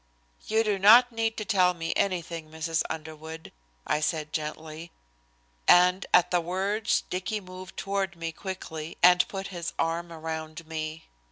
[0.47, 2.81] "You do not need to tell me anything, Mrs.
[2.89, 3.51] Underwood,"
[3.85, 4.89] I said gently,
[5.67, 11.05] and at the words Dicky moved toward me quickly and put his arm around me.